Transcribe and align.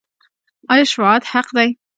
آیا 0.71 0.85
شفاعت 0.91 1.23
حق 1.31 1.47
دی؟ 1.57 1.69